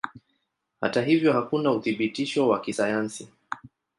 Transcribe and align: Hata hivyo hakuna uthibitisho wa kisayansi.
Hata 0.81 1.01
hivyo 1.01 1.33
hakuna 1.33 1.71
uthibitisho 1.71 2.47
wa 2.47 2.61
kisayansi. 2.61 3.27